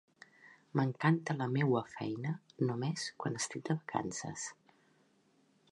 [0.77, 2.33] M'encanta la meua feina
[2.71, 4.49] només quan estic de vacances.